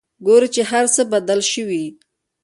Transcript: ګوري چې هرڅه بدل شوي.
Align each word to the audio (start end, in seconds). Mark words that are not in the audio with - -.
ګوري 0.25 0.49
چې 0.55 0.61
هرڅه 0.71 1.01
بدل 1.13 1.39
شوي. 1.51 1.85